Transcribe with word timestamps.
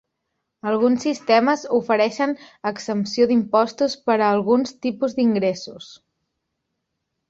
Alguns 0.69 1.03
sistemes 1.07 1.65
ofereixen 1.81 2.33
exempció 2.71 3.29
d'impostos 3.35 3.99
per 4.09 4.19
a 4.19 4.33
alguns 4.33 4.77
tipus 4.89 5.19
d'ingressos. 5.23 5.97